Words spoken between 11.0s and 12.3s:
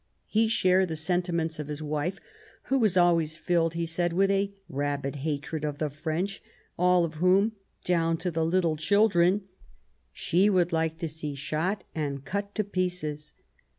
see shot and